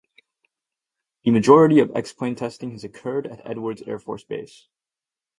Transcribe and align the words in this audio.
The 1.23 1.29
majority 1.29 1.79
of 1.79 1.95
X-plane 1.95 2.33
testing 2.33 2.71
has 2.71 2.83
occurred 2.83 3.27
at 3.27 3.45
Edwards 3.47 3.83
Air 3.83 3.99
Force 3.99 4.23
Base. 4.23 4.67